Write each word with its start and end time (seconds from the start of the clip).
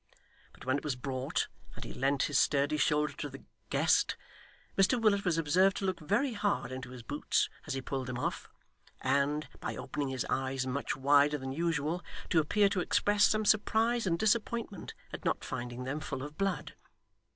But 0.51 0.65
when 0.65 0.77
it 0.79 0.83
was 0.83 0.95
brought, 0.95 1.47
and 1.75 1.83
he 1.85 1.93
leant 1.93 2.23
his 2.23 2.39
sturdy 2.39 2.77
shoulder 2.77 3.13
to 3.17 3.29
the 3.29 3.43
guest, 3.69 4.17
Mr 4.75 4.99
Willet 4.99 5.23
was 5.23 5.37
observed 5.37 5.77
to 5.77 5.85
look 5.85 5.99
very 5.99 6.33
hard 6.33 6.71
into 6.71 6.89
his 6.89 7.03
boots 7.03 7.49
as 7.67 7.75
he 7.75 7.81
pulled 7.83 8.07
them 8.07 8.17
off, 8.17 8.49
and, 9.01 9.47
by 9.59 9.75
opening 9.75 10.07
his 10.07 10.25
eyes 10.27 10.65
much 10.65 10.95
wider 10.95 11.37
than 11.37 11.51
usual, 11.51 12.01
to 12.31 12.39
appear 12.39 12.67
to 12.69 12.79
express 12.81 13.25
some 13.25 13.45
surprise 13.45 14.07
and 14.07 14.17
disappointment 14.17 14.95
at 15.13 15.23
not 15.23 15.43
finding 15.45 15.83
them 15.83 15.99
full 15.99 16.23
of 16.23 16.35
blood. 16.35 16.73